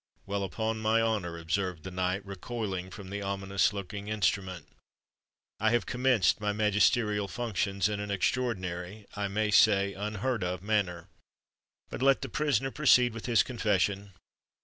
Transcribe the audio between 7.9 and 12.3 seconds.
an extraordinary—I may say, unheard of manner. But let the